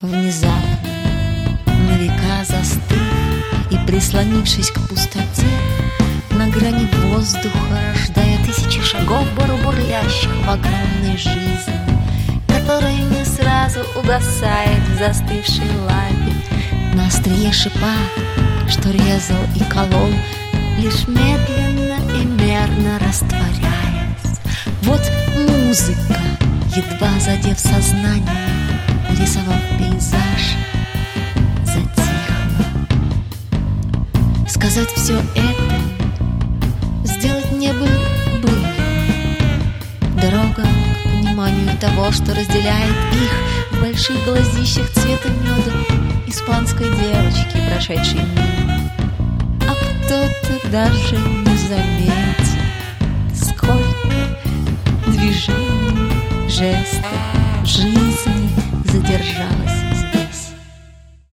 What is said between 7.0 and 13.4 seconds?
воздуха рождая тысячи шагов Буру-бурлящих в огромной жизни, Которая не